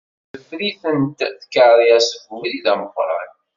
Ttzefritent 0.27 1.19
tkeṛyas 1.41 2.05
deg 2.13 2.23
ubrid 2.33 2.65
ameqqran. 2.73 3.31